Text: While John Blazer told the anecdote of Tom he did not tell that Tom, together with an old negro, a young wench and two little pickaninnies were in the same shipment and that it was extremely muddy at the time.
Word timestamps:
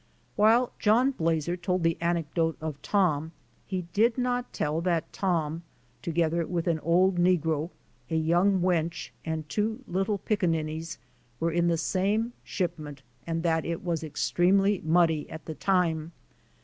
While 0.35 0.71
John 0.79 1.11
Blazer 1.11 1.55
told 1.55 1.83
the 1.83 1.95
anecdote 2.01 2.57
of 2.59 2.81
Tom 2.81 3.33
he 3.67 3.83
did 3.93 4.17
not 4.17 4.51
tell 4.51 4.81
that 4.81 5.13
Tom, 5.13 5.61
together 6.01 6.43
with 6.47 6.65
an 6.67 6.79
old 6.79 7.17
negro, 7.19 7.69
a 8.09 8.15
young 8.15 8.61
wench 8.61 9.11
and 9.23 9.47
two 9.47 9.83
little 9.87 10.17
pickaninnies 10.17 10.97
were 11.39 11.51
in 11.51 11.67
the 11.67 11.77
same 11.77 12.33
shipment 12.43 13.03
and 13.27 13.43
that 13.43 13.63
it 13.63 13.83
was 13.83 14.03
extremely 14.03 14.81
muddy 14.83 15.29
at 15.29 15.45
the 15.45 15.53
time. 15.53 16.13